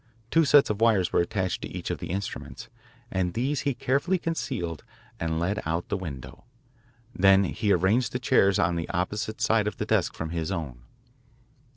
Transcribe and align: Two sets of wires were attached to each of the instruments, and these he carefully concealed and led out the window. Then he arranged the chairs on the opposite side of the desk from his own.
Two 0.31 0.45
sets 0.45 0.71
of 0.71 0.81
wires 0.81 1.13
were 1.13 1.21
attached 1.21 1.61
to 1.61 1.67
each 1.69 1.91
of 1.91 1.99
the 1.99 2.09
instruments, 2.09 2.69
and 3.11 3.35
these 3.35 3.61
he 3.61 3.75
carefully 3.75 4.17
concealed 4.17 4.83
and 5.19 5.39
led 5.39 5.61
out 5.63 5.89
the 5.89 5.95
window. 5.95 6.43
Then 7.13 7.43
he 7.43 7.71
arranged 7.71 8.11
the 8.11 8.17
chairs 8.17 8.57
on 8.57 8.75
the 8.77 8.89
opposite 8.89 9.39
side 9.41 9.67
of 9.67 9.77
the 9.77 9.85
desk 9.85 10.15
from 10.15 10.31
his 10.31 10.51
own. 10.51 10.79